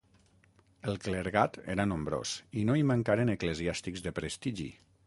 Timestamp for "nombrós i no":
1.91-2.79